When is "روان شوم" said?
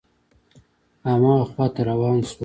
1.89-2.39